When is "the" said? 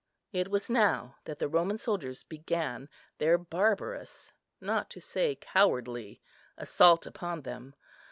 1.37-1.47